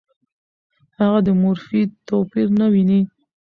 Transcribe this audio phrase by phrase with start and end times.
[0.99, 3.01] هغه د مورفي توپیر نه ویني.